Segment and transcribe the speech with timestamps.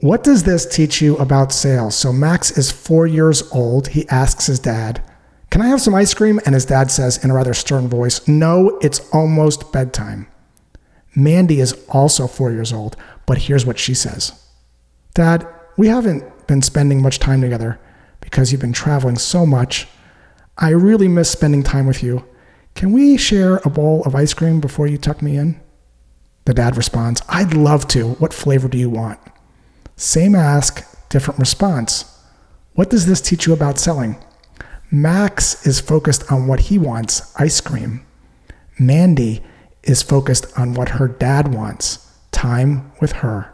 [0.00, 1.96] What does this teach you about sales?
[1.96, 3.88] So Max is four years old.
[3.88, 5.02] He asks his dad,
[5.50, 6.38] Can I have some ice cream?
[6.46, 10.28] And his dad says in a rather stern voice, No, it's almost bedtime.
[11.16, 14.40] Mandy is also four years old, but here's what she says
[15.14, 17.80] Dad, we haven't been spending much time together
[18.20, 19.88] because you've been traveling so much.
[20.58, 22.24] I really miss spending time with you.
[22.76, 25.60] Can we share a bowl of ice cream before you tuck me in?
[26.44, 28.10] The dad responds, I'd love to.
[28.10, 29.18] What flavor do you want?
[29.98, 32.04] Same ask, different response.
[32.74, 34.14] What does this teach you about selling?
[34.92, 38.06] Max is focused on what he wants ice cream.
[38.78, 39.42] Mandy
[39.82, 43.52] is focused on what her dad wants time with her.